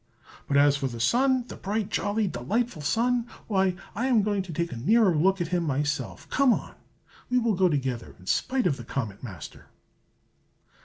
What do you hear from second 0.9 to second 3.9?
Sun, the bright, jolly, delightful Sun, why,